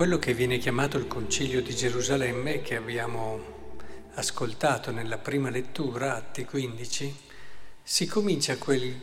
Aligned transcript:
quello 0.00 0.18
che 0.18 0.32
viene 0.32 0.56
chiamato 0.56 0.96
il 0.96 1.06
Concilio 1.06 1.60
di 1.60 1.76
Gerusalemme 1.76 2.62
che 2.62 2.74
abbiamo 2.74 3.76
ascoltato 4.14 4.90
nella 4.92 5.18
prima 5.18 5.50
lettura, 5.50 6.16
Atti 6.16 6.46
15, 6.46 7.14
si 7.82 8.06
comincia 8.06 8.56
quel, 8.56 8.98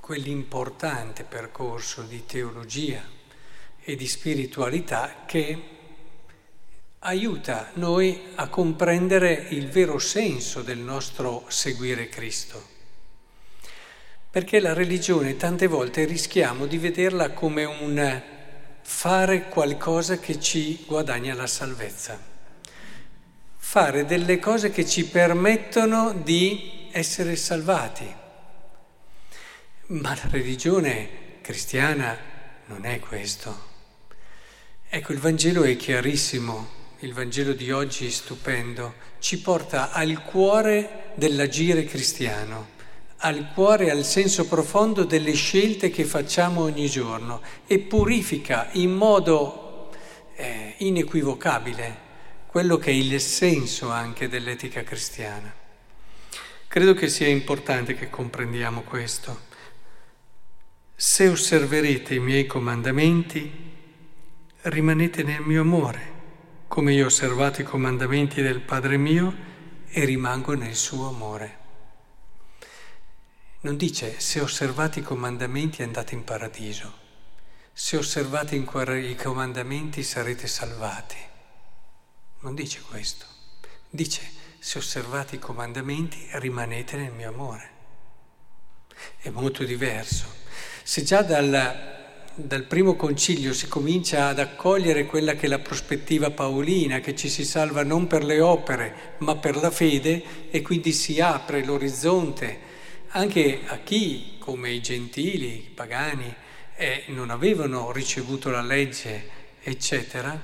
quell'importante 0.00 1.22
percorso 1.22 2.02
di 2.02 2.26
teologia 2.26 3.00
e 3.80 3.94
di 3.94 4.08
spiritualità 4.08 5.22
che 5.24 5.62
aiuta 6.98 7.70
noi 7.74 8.20
a 8.34 8.48
comprendere 8.48 9.46
il 9.50 9.68
vero 9.68 10.00
senso 10.00 10.62
del 10.62 10.78
nostro 10.78 11.44
seguire 11.46 12.08
Cristo. 12.08 12.60
Perché 14.28 14.58
la 14.58 14.72
religione 14.72 15.36
tante 15.36 15.68
volte 15.68 16.04
rischiamo 16.04 16.66
di 16.66 16.78
vederla 16.78 17.30
come 17.30 17.64
un 17.64 18.36
fare 18.90 19.48
qualcosa 19.48 20.18
che 20.18 20.40
ci 20.40 20.82
guadagna 20.86 21.34
la 21.34 21.46
salvezza, 21.46 22.18
fare 23.56 24.06
delle 24.06 24.38
cose 24.40 24.70
che 24.70 24.84
ci 24.86 25.04
permettono 25.04 26.14
di 26.14 26.88
essere 26.90 27.36
salvati. 27.36 28.12
Ma 29.88 30.14
la 30.14 30.28
religione 30.30 31.38
cristiana 31.42 32.18
non 32.64 32.86
è 32.86 32.98
questo. 32.98 33.66
Ecco, 34.88 35.12
il 35.12 35.18
Vangelo 35.18 35.62
è 35.64 35.76
chiarissimo, 35.76 36.68
il 37.00 37.12
Vangelo 37.12 37.52
di 37.52 37.70
oggi 37.70 38.06
è 38.06 38.10
stupendo, 38.10 38.94
ci 39.18 39.38
porta 39.40 39.92
al 39.92 40.24
cuore 40.24 41.12
dell'agire 41.14 41.84
cristiano 41.84 42.77
al 43.18 43.50
cuore, 43.52 43.90
al 43.90 44.04
senso 44.04 44.46
profondo 44.46 45.04
delle 45.04 45.32
scelte 45.32 45.90
che 45.90 46.04
facciamo 46.04 46.62
ogni 46.62 46.88
giorno 46.88 47.40
e 47.66 47.78
purifica 47.80 48.68
in 48.72 48.92
modo 48.92 49.90
eh, 50.36 50.74
inequivocabile 50.78 52.06
quello 52.46 52.76
che 52.76 52.90
è 52.90 52.94
il 52.94 53.20
senso 53.20 53.90
anche 53.90 54.28
dell'etica 54.28 54.82
cristiana. 54.82 55.52
Credo 56.66 56.94
che 56.94 57.08
sia 57.08 57.28
importante 57.28 57.94
che 57.94 58.08
comprendiamo 58.08 58.82
questo. 58.82 59.46
Se 60.94 61.28
osserverete 61.28 62.14
i 62.14 62.20
miei 62.20 62.46
comandamenti, 62.46 63.50
rimanete 64.62 65.22
nel 65.22 65.42
mio 65.42 65.60
amore, 65.60 66.16
come 66.68 66.92
io 66.92 67.04
ho 67.04 67.06
osservato 67.06 67.60
i 67.60 67.64
comandamenti 67.64 68.42
del 68.42 68.60
Padre 68.60 68.96
mio 68.96 69.34
e 69.88 70.04
rimango 70.04 70.54
nel 70.54 70.74
suo 70.74 71.08
amore. 71.08 71.67
Non 73.60 73.76
dice 73.76 74.20
se 74.20 74.40
osservate 74.40 75.00
i 75.00 75.02
comandamenti 75.02 75.82
andate 75.82 76.14
in 76.14 76.22
paradiso, 76.22 76.92
se 77.72 77.96
osservate 77.96 78.54
i 78.54 79.16
comandamenti 79.16 80.04
sarete 80.04 80.46
salvati. 80.46 81.16
Non 82.42 82.54
dice 82.54 82.80
questo. 82.88 83.26
Dice 83.90 84.22
se 84.60 84.78
osservate 84.78 85.36
i 85.36 85.38
comandamenti 85.40 86.24
rimanete 86.34 86.96
nel 86.96 87.10
mio 87.10 87.30
amore. 87.30 87.70
È 89.18 89.28
molto 89.30 89.64
diverso. 89.64 90.26
Se 90.84 91.02
già 91.02 91.22
dal, 91.22 92.30
dal 92.36 92.62
primo 92.62 92.94
concilio 92.94 93.52
si 93.52 93.66
comincia 93.66 94.28
ad 94.28 94.38
accogliere 94.38 95.04
quella 95.04 95.34
che 95.34 95.46
è 95.46 95.48
la 95.48 95.58
prospettiva 95.58 96.30
paolina, 96.30 97.00
che 97.00 97.16
ci 97.16 97.28
si 97.28 97.44
salva 97.44 97.82
non 97.82 98.06
per 98.06 98.22
le 98.22 98.40
opere 98.40 99.16
ma 99.18 99.34
per 99.34 99.56
la 99.56 99.72
fede 99.72 100.48
e 100.48 100.62
quindi 100.62 100.92
si 100.92 101.20
apre 101.20 101.64
l'orizzonte 101.64 102.66
anche 103.10 103.60
a 103.66 103.78
chi, 103.78 104.36
come 104.38 104.70
i 104.70 104.80
gentili, 104.80 105.56
i 105.56 105.70
pagani, 105.74 106.34
eh, 106.76 107.04
non 107.08 107.30
avevano 107.30 107.90
ricevuto 107.92 108.50
la 108.50 108.62
legge, 108.62 109.36
eccetera, 109.62 110.40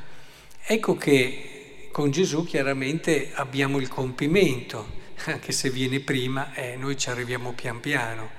ecco 0.63 0.97
che 0.97 1.89
con 1.93 2.11
Gesù 2.11 2.45
chiaramente 2.45 3.31
abbiamo 3.35 3.79
il 3.79 3.89
compimento, 3.89 5.03
anche 5.27 5.53
se 5.53 5.71
viene 5.71 6.01
prima, 6.01 6.55
eh, 6.55 6.77
noi 6.77 6.97
ci 6.97 7.11
arriviamo 7.11 7.53
pian 7.53 7.81
piano 7.81 8.31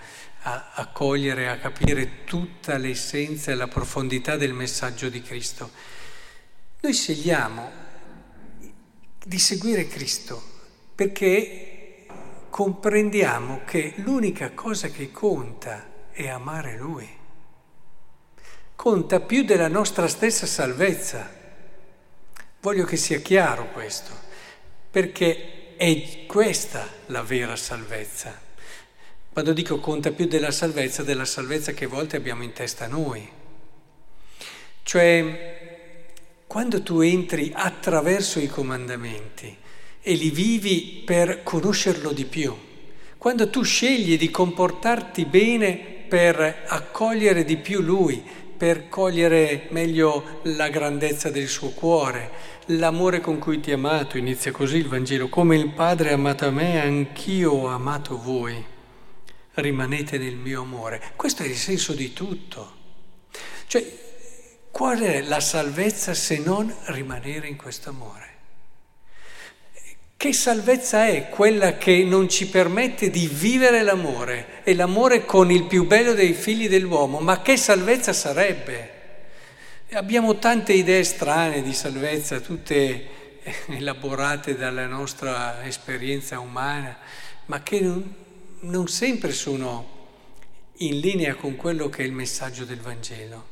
a, 0.41 0.71
a 0.73 0.87
cogliere, 0.87 1.49
a 1.49 1.57
capire 1.57 2.23
tutta 2.25 2.77
l'essenza 2.77 3.51
e 3.51 3.55
la 3.55 3.67
profondità 3.67 4.35
del 4.37 4.53
messaggio 4.53 5.09
di 5.09 5.21
Cristo. 5.21 5.71
Noi 6.81 6.93
scegliamo 6.93 7.71
di 9.23 9.39
seguire 9.39 9.87
Cristo 9.87 10.53
perché 10.93 11.64
comprendiamo 12.55 13.63
che 13.65 13.95
l'unica 13.97 14.51
cosa 14.51 14.87
che 14.87 15.11
conta 15.11 16.07
è 16.09 16.29
amare 16.29 16.77
Lui. 16.77 17.05
Conta 18.73 19.19
più 19.19 19.43
della 19.43 19.67
nostra 19.67 20.07
stessa 20.07 20.45
salvezza. 20.45 21.29
Voglio 22.61 22.85
che 22.85 22.95
sia 22.95 23.19
chiaro 23.19 23.71
questo, 23.73 24.13
perché 24.89 25.75
è 25.75 26.25
questa 26.27 26.87
la 27.07 27.23
vera 27.23 27.57
salvezza. 27.57 28.39
Quando 29.33 29.51
dico 29.51 29.81
conta 29.81 30.11
più 30.11 30.25
della 30.25 30.51
salvezza, 30.51 31.03
della 31.03 31.25
salvezza 31.25 31.73
che 31.73 31.83
a 31.83 31.89
volte 31.89 32.15
abbiamo 32.15 32.43
in 32.43 32.53
testa 32.53 32.87
noi. 32.87 33.29
Cioè, 34.81 36.05
quando 36.47 36.81
tu 36.81 37.01
entri 37.01 37.51
attraverso 37.53 38.39
i 38.39 38.47
comandamenti, 38.47 39.63
e 40.07 40.13
li 40.13 40.29
vivi 40.29 41.01
per 41.03 41.41
conoscerlo 41.41 42.11
di 42.11 42.25
più. 42.25 42.55
Quando 43.17 43.49
tu 43.49 43.63
scegli 43.63 44.19
di 44.19 44.29
comportarti 44.29 45.25
bene 45.25 45.75
per 46.07 46.65
accogliere 46.67 47.43
di 47.43 47.57
più 47.57 47.81
Lui, 47.81 48.23
per 48.55 48.87
cogliere 48.87 49.65
meglio 49.71 50.41
la 50.43 50.69
grandezza 50.69 51.31
del 51.31 51.47
suo 51.47 51.69
cuore, 51.69 52.29
l'amore 52.67 53.19
con 53.19 53.39
cui 53.39 53.59
ti 53.59 53.71
ha 53.71 53.73
amato, 53.73 54.19
inizia 54.19 54.51
così 54.51 54.77
il 54.77 54.87
Vangelo, 54.87 55.27
come 55.27 55.57
il 55.57 55.69
Padre 55.69 56.11
ha 56.11 56.13
amato 56.13 56.51
me, 56.51 56.79
anch'io 56.79 57.51
ho 57.51 57.67
amato 57.69 58.21
voi, 58.21 58.63
rimanete 59.55 60.19
nel 60.19 60.35
mio 60.35 60.61
amore. 60.61 61.01
Questo 61.15 61.41
è 61.41 61.47
il 61.47 61.57
senso 61.57 61.93
di 61.93 62.13
tutto. 62.13 62.73
Cioè, 63.65 63.83
qual 64.69 64.99
è 64.99 65.23
la 65.23 65.39
salvezza 65.39 66.13
se 66.13 66.37
non 66.37 66.71
rimanere 66.89 67.47
in 67.47 67.55
questo 67.55 67.89
amore? 67.89 68.34
Che 70.17 70.33
salvezza 70.33 71.07
è 71.07 71.29
quella 71.29 71.77
che 71.77 72.03
non 72.03 72.29
ci 72.29 72.47
permette 72.47 73.09
di 73.09 73.27
vivere 73.27 73.83
l'amore 73.83 74.63
e 74.63 74.73
l'amore 74.73 75.25
con 75.25 75.51
il 75.51 75.65
più 75.65 75.85
bello 75.85 76.13
dei 76.13 76.33
figli 76.33 76.69
dell'uomo? 76.69 77.19
Ma 77.19 77.41
che 77.41 77.57
salvezza 77.57 78.13
sarebbe? 78.13 78.93
Abbiamo 79.91 80.39
tante 80.39 80.73
idee 80.73 81.03
strane 81.03 81.61
di 81.61 81.73
salvezza, 81.73 82.39
tutte 82.39 83.07
elaborate 83.67 84.57
dalla 84.57 84.87
nostra 84.87 85.63
esperienza 85.65 86.39
umana, 86.39 86.97
ma 87.45 87.61
che 87.61 87.79
non, 87.81 88.15
non 88.61 88.87
sempre 88.87 89.31
sono 89.31 89.93
in 90.77 90.99
linea 90.99 91.35
con 91.35 91.55
quello 91.55 91.89
che 91.89 92.01
è 92.01 92.05
il 92.05 92.13
messaggio 92.13 92.65
del 92.65 92.79
Vangelo. 92.79 93.49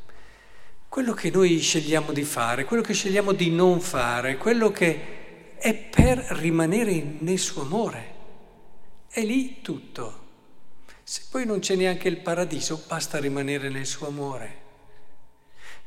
Quello 0.89 1.13
che 1.13 1.29
noi 1.29 1.59
scegliamo 1.59 2.11
di 2.11 2.23
fare, 2.23 2.65
quello 2.65 2.81
che 2.81 2.93
scegliamo 2.93 3.33
di 3.33 3.51
non 3.51 3.79
fare, 3.79 4.37
quello 4.37 4.71
che 4.71 5.21
è 5.63 5.73
per 5.73 6.17
rimanere 6.17 7.01
nel 7.19 7.39
suo 7.39 7.61
amore. 7.61 8.13
È 9.07 9.21
lì 9.21 9.61
tutto. 9.61 10.21
Se 11.03 11.21
poi 11.31 11.45
non 11.45 11.59
c'è 11.59 11.75
neanche 11.75 12.09
il 12.09 12.17
paradiso, 12.17 12.83
basta 12.85 13.17
rimanere 13.17 13.69
nel 13.69 13.85
suo 13.85 14.07
amore. 14.07 14.57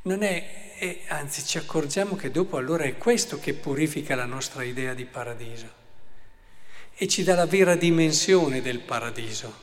Non 0.02 0.22
è, 0.22 0.76
è, 0.78 1.02
anzi 1.08 1.44
ci 1.44 1.58
accorgiamo 1.58 2.16
che 2.16 2.30
dopo 2.30 2.56
allora 2.56 2.84
è 2.84 2.96
questo 2.96 3.38
che 3.38 3.52
purifica 3.52 4.14
la 4.14 4.24
nostra 4.24 4.62
idea 4.62 4.94
di 4.94 5.04
paradiso 5.04 5.70
e 6.94 7.06
ci 7.06 7.22
dà 7.22 7.34
la 7.34 7.44
vera 7.44 7.74
dimensione 7.74 8.62
del 8.62 8.80
paradiso. 8.80 9.54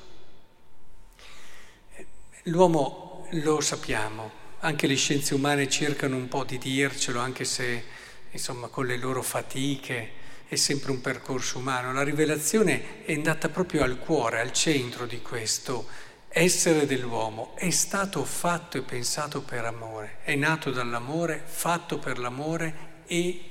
L'uomo 2.43 3.25
lo 3.31 3.61
sappiamo, 3.61 4.29
anche 4.59 4.85
le 4.85 4.95
scienze 4.95 5.33
umane 5.33 5.67
cercano 5.67 6.17
un 6.17 6.27
po' 6.27 6.43
di 6.43 6.59
dircelo, 6.59 7.19
anche 7.19 7.45
se 7.45 8.01
insomma 8.33 8.67
con 8.67 8.85
le 8.85 8.97
loro 8.97 9.21
fatiche, 9.21 10.21
è 10.47 10.55
sempre 10.55 10.91
un 10.91 11.01
percorso 11.01 11.59
umano. 11.59 11.93
La 11.93 12.03
rivelazione 12.03 13.05
è 13.05 13.13
andata 13.13 13.49
proprio 13.49 13.83
al 13.83 13.97
cuore, 13.99 14.41
al 14.41 14.51
centro 14.51 15.05
di 15.05 15.21
questo 15.21 15.87
essere 16.27 16.85
dell'uomo. 16.85 17.55
È 17.55 17.69
stato 17.69 18.23
fatto 18.23 18.77
e 18.77 18.81
pensato 18.81 19.41
per 19.41 19.65
amore, 19.65 20.17
è 20.23 20.35
nato 20.35 20.71
dall'amore, 20.71 21.41
fatto 21.45 21.99
per 21.99 22.19
l'amore 22.19 23.01
e, 23.05 23.49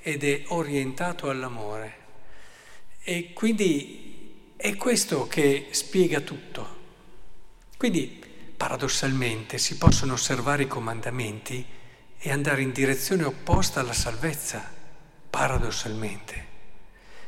ed 0.00 0.24
è 0.24 0.44
orientato 0.48 1.28
all'amore. 1.28 2.02
E 3.02 3.32
quindi 3.32 4.52
è 4.56 4.76
questo 4.76 5.26
che 5.26 5.68
spiega 5.70 6.20
tutto. 6.20 6.82
Quindi, 7.76 8.22
paradossalmente, 8.56 9.58
si 9.58 9.76
possono 9.76 10.14
osservare 10.14 10.62
i 10.62 10.68
comandamenti 10.68 11.82
e 12.26 12.30
andare 12.30 12.62
in 12.62 12.72
direzione 12.72 13.24
opposta 13.24 13.80
alla 13.80 13.92
salvezza, 13.92 14.66
paradossalmente. 15.28 16.46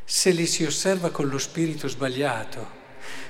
Se 0.04 0.30
li 0.30 0.46
si 0.46 0.64
osserva 0.64 1.10
con 1.10 1.28
lo 1.28 1.36
spirito 1.36 1.86
sbagliato, 1.86 2.84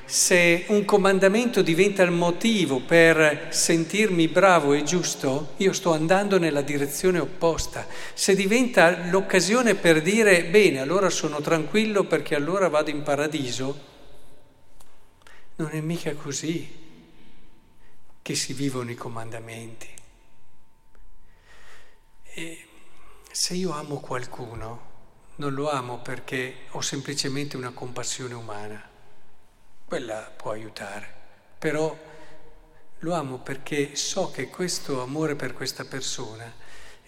Se 0.08 0.66
un 0.68 0.84
comandamento 0.84 1.62
diventa 1.62 2.04
il 2.04 2.12
motivo 2.12 2.78
per 2.78 3.48
sentirmi 3.50 4.28
bravo 4.28 4.72
e 4.72 4.84
giusto, 4.84 5.54
io 5.56 5.72
sto 5.72 5.92
andando 5.92 6.38
nella 6.38 6.60
direzione 6.60 7.18
opposta. 7.18 7.84
Se 8.14 8.36
diventa 8.36 9.08
l'occasione 9.08 9.74
per 9.74 10.02
dire 10.02 10.44
bene, 10.44 10.78
allora 10.78 11.10
sono 11.10 11.40
tranquillo 11.40 12.04
perché 12.04 12.36
allora 12.36 12.68
vado 12.68 12.90
in 12.90 13.02
paradiso, 13.02 13.80
non 15.56 15.70
è 15.72 15.80
mica 15.80 16.14
così 16.14 16.84
che 18.22 18.34
si 18.36 18.52
vivono 18.52 18.92
i 18.92 18.94
comandamenti. 18.94 19.95
E 22.38 22.66
se 23.32 23.54
io 23.54 23.72
amo 23.72 23.98
qualcuno, 23.98 24.80
non 25.36 25.54
lo 25.54 25.70
amo 25.70 26.00
perché 26.00 26.66
ho 26.72 26.82
semplicemente 26.82 27.56
una 27.56 27.70
compassione 27.70 28.34
umana, 28.34 28.86
quella 29.86 30.30
può 30.36 30.50
aiutare, 30.50 31.10
però 31.58 31.96
lo 32.98 33.14
amo 33.14 33.38
perché 33.38 33.96
so 33.96 34.30
che 34.30 34.50
questo 34.50 35.00
amore 35.00 35.34
per 35.34 35.54
questa 35.54 35.86
persona 35.86 36.52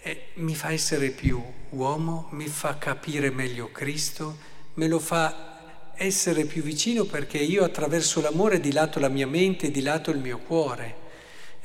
eh, 0.01 0.29
mi 0.37 0.55
fa 0.55 0.71
essere 0.71 1.11
più 1.11 1.39
uomo, 1.69 2.29
mi 2.31 2.47
fa 2.47 2.79
capire 2.79 3.29
meglio 3.29 3.71
Cristo, 3.71 4.35
me 4.73 4.87
lo 4.87 4.97
fa 4.97 5.91
essere 5.93 6.45
più 6.45 6.63
vicino 6.63 7.03
perché 7.03 7.37
io 7.37 7.63
attraverso 7.63 8.19
l'amore 8.19 8.59
dilato 8.59 8.97
la 8.97 9.09
mia 9.09 9.27
mente, 9.27 9.69
dilato 9.69 10.09
il 10.09 10.17
mio 10.17 10.39
cuore 10.39 10.98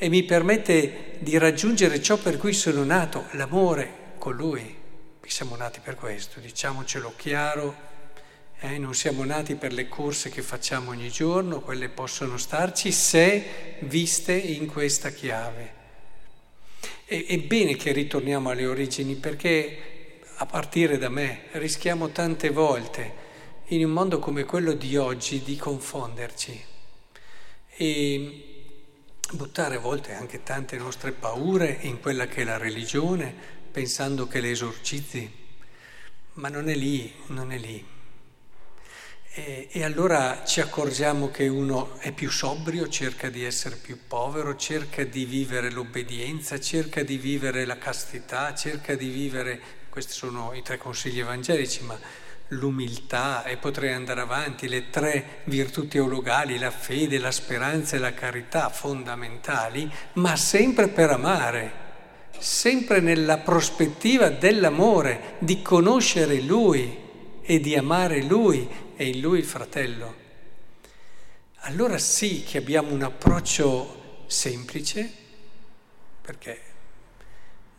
e 0.04 0.10
mi 0.10 0.22
permette 0.22 1.16
di 1.20 1.38
raggiungere 1.38 2.02
ciò 2.02 2.18
per 2.18 2.36
cui 2.36 2.52
sono 2.52 2.84
nato, 2.84 3.24
l'amore 3.30 4.12
con 4.18 4.36
Lui. 4.36 4.76
Siamo 5.24 5.56
nati 5.56 5.80
per 5.82 5.94
questo, 5.94 6.40
diciamocelo 6.40 7.14
chiaro, 7.16 7.74
eh? 8.60 8.76
non 8.76 8.92
siamo 8.92 9.24
nati 9.24 9.54
per 9.54 9.72
le 9.72 9.88
corse 9.88 10.28
che 10.28 10.42
facciamo 10.42 10.90
ogni 10.90 11.08
giorno, 11.08 11.62
quelle 11.62 11.88
possono 11.88 12.36
starci 12.36 12.92
se 12.92 13.76
viste 13.78 14.34
in 14.34 14.66
questa 14.66 15.08
chiave. 15.08 15.72
E, 17.06 17.24
è 17.26 17.38
bene 17.38 17.74
che 17.74 17.92
ritorniamo 17.92 18.50
alle 18.50 18.66
origini 18.66 19.14
perché 19.14 20.20
a 20.34 20.44
partire 20.44 20.98
da 20.98 21.08
me 21.08 21.44
rischiamo 21.52 22.10
tante 22.10 22.50
volte 22.50 23.14
in 23.68 23.82
un 23.82 23.90
mondo 23.90 24.18
come 24.18 24.44
quello 24.44 24.74
di 24.74 24.98
oggi 24.98 25.42
di 25.42 25.56
confonderci 25.56 26.64
e 27.76 28.53
buttare 29.34 29.76
a 29.76 29.81
volte 29.81 30.14
anche 30.14 30.42
tante 30.42 30.76
nostre 30.76 31.12
paure 31.12 31.78
in 31.82 32.00
quella 32.00 32.26
che 32.26 32.42
è 32.42 32.44
la 32.44 32.56
religione, 32.56 33.34
pensando 33.70 34.26
che 34.26 34.40
le 34.40 34.50
esorcizzi, 34.50 35.31
ma 36.34 36.48
non 36.48 36.69
è 36.69 36.75
lì, 36.75 37.12
non 37.26 37.52
è 37.52 37.58
lì. 37.58 37.92
E, 39.36 39.69
e, 39.70 39.82
allora 39.82 40.44
ci 40.44 40.60
accorgiamo 40.60 41.31
che 41.31 41.48
uno 41.48 41.98
è 41.98 42.12
più 42.12 42.31
sobrio, 42.31 42.88
cerca 42.88 43.28
di 43.31 43.44
essere 43.44 43.75
più 43.75 43.98
povero, 44.06 44.54
cerca 44.54 45.02
di 45.02 45.25
vivere 45.25 45.72
l'obbedienza, 45.72 46.60
cerca 46.60 47.02
di 47.02 47.16
vivere 47.16 47.64
la 47.64 47.76
castità, 47.76 48.54
cerca 48.54 48.94
di 48.94 49.08
vivere, 49.08 49.60
questi 49.88 50.12
sono 50.12 50.52
i 50.54 50.62
tre 50.62 50.78
consigli 50.78 51.19
evangelici, 51.19 51.82
ma 51.82 51.98
l'umiltà 52.49 53.44
e 53.44 53.56
potrei 53.56 53.93
andare 53.93 54.20
avanti, 54.20 54.69
le 54.69 54.91
tre 54.91 55.43
virtù 55.44 55.88
teologali, 55.88 56.58
la 56.58 56.70
fede, 56.70 57.19
la 57.19 57.32
speranza 57.32 57.96
e 57.96 57.99
la 57.99 58.14
carità 58.14 58.69
fondamentali, 58.69 59.91
ma 60.14 60.37
sempre 60.37 60.88
per 60.88 61.11
amare 61.11 61.82
sempre 62.38 63.00
nella 63.00 63.38
prospettiva 63.38 64.29
dell'amore, 64.29 65.37
di 65.38 65.62
conoscere 65.62 66.41
Lui 66.41 67.02
e 67.41 67.61
di 67.61 67.75
amare 67.75 68.23
Lui 68.23 68.69
e 68.96 69.08
in 69.08 69.20
Lui 69.20 69.38
il 69.38 69.44
fratello. 69.44 70.23
Allora 71.61 71.99
sì 71.99 72.44
che 72.44 72.58
abbiamo 72.58 72.93
un 72.93 73.02
approccio 73.02 74.25
semplice, 74.26 75.11
perché 76.20 76.61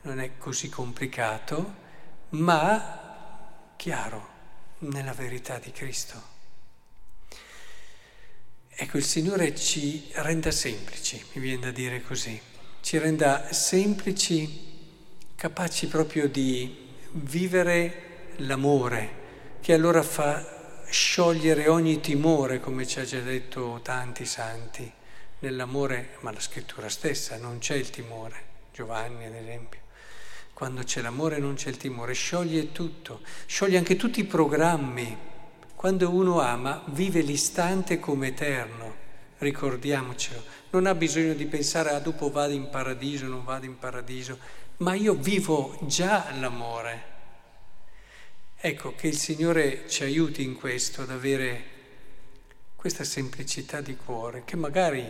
non 0.02 0.20
è 0.20 0.32
così 0.38 0.70
complicato, 0.70 1.84
ma 2.30 3.74
chiaro, 3.76 4.34
nella 4.80 5.13
verità 5.13 5.57
di 5.57 5.72
Cristo. 5.72 6.33
Ecco, 8.69 8.98
il 8.98 9.06
Signore 9.06 9.56
ci 9.56 10.10
renda 10.16 10.51
semplici, 10.51 11.24
mi 11.33 11.42
viene 11.42 11.62
da 11.62 11.72
dire 11.72 12.01
così 12.01 12.54
ci 12.86 13.00
renda 13.00 13.51
semplici, 13.51 14.62
capaci 15.33 15.88
proprio 15.88 16.30
di 16.30 16.86
vivere 17.13 18.33
l'amore, 18.36 19.57
che 19.60 19.74
allora 19.74 20.04
fa 20.04 20.83
sciogliere 20.88 21.68
ogni 21.68 22.00
timore, 22.00 22.60
come 22.60 22.86
ci 22.86 23.00
ha 23.00 23.04
già 23.04 23.19
detto 23.21 23.80
tanti 23.81 24.25
santi. 24.25 24.94
Nell'amore, 25.39 26.18
ma 26.19 26.31
la 26.31 26.39
scrittura 26.39 26.88
stessa, 26.88 27.38
non 27.38 27.57
c'è 27.57 27.74
il 27.74 27.89
timore, 27.89 28.44
Giovanni 28.71 29.25
ad 29.25 29.33
esempio. 29.33 29.80
Quando 30.56 30.84
c'è 30.84 31.02
l'amore 31.02 31.38
non 31.38 31.56
c'è 31.56 31.68
il 31.68 31.75
timore, 31.75 32.13
scioglie 32.13 32.72
tutto, 32.72 33.19
scioglie 33.46 33.78
anche 33.78 33.98
tutti 33.98 34.22
i 34.22 34.24
programmi. 34.24 35.18
Quando 35.75 36.10
uno 36.10 36.40
ama 36.40 36.81
vive 36.88 37.19
l'istante 37.19 38.00
come 38.00 38.28
eterno, 38.28 38.96
ricordiamocelo 39.40 40.63
non 40.69 40.86
ha 40.86 40.96
bisogno 40.96 41.34
di 41.34 41.46
pensare 41.46 41.90
a 41.90 41.96
ah, 41.96 42.00
dopo 42.00 42.31
vado 42.31 42.54
in 42.54 42.69
paradiso, 42.69 43.28
non 43.28 43.44
vado 43.44 43.66
in 43.66 43.78
paradiso, 43.78 44.40
ma 44.78 44.94
io 44.94 45.13
vivo 45.13 45.78
già 45.81 46.34
l'amore. 46.40 47.04
Ecco, 48.56 48.96
che 48.96 49.07
il 49.07 49.18
Signore 49.18 49.90
ci 49.90 50.04
aiuti 50.04 50.42
in 50.42 50.56
questo, 50.56 51.02
ad 51.02 51.10
avere 51.10 51.63
questa 52.78 53.04
semplicità 53.04 53.81
di 53.81 53.98
cuore, 53.98 54.44
che 54.46 54.56
magari 54.56 55.06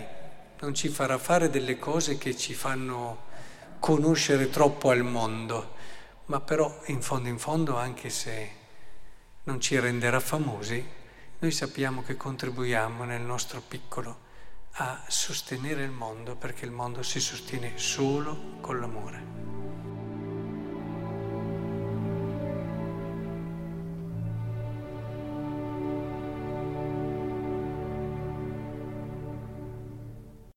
non 0.62 0.74
ci 0.74 0.90
farà 0.90 1.20
fare 1.20 1.52
delle 1.52 1.78
cose 1.78 2.18
che 2.18 2.36
ci 2.36 2.56
fanno 2.56 3.34
conoscere 3.86 4.50
troppo 4.50 4.90
al 4.90 5.04
mondo, 5.04 5.76
ma 6.26 6.42
però 6.42 6.82
in 6.86 7.04
fondo 7.04 7.30
in 7.30 7.38
fondo, 7.38 7.78
anche 7.78 8.10
se 8.10 8.50
non 9.44 9.62
ci 9.62 9.78
renderà 9.78 10.20
famosi, 10.20 10.84
noi 11.38 11.52
sappiamo 11.52 12.02
che 12.02 12.18
contribuiamo 12.18 13.04
nel 13.04 13.22
nostro 13.22 13.62
piccolo 13.62 14.18
a 14.78 15.04
sostenere 15.08 15.84
il 15.84 15.92
mondo 15.92 16.36
perché 16.36 16.66
il 16.66 16.72
mondo 16.72 17.04
si 17.04 17.20
sostiene 17.20 17.74
solo 17.76 18.58
con 18.60 18.80
l'amore. 18.80 19.65